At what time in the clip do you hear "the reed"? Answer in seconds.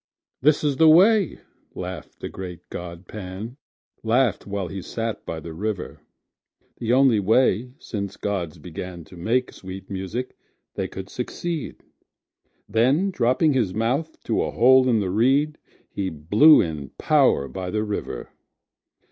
15.01-15.59